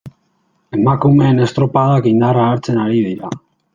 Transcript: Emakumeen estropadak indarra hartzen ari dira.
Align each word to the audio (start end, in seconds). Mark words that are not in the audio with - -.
Emakumeen 0.77 1.43
estropadak 1.47 2.07
indarra 2.13 2.49
hartzen 2.55 2.81
ari 2.87 3.05
dira. 3.11 3.31